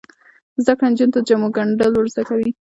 زده 0.63 0.73
کړه 0.77 0.87
نجونو 0.91 1.13
ته 1.15 1.19
د 1.21 1.25
جامو 1.27 1.47
ګنډل 1.55 1.93
ور 1.95 2.07
زده 2.13 2.23
کوي. 2.29 2.49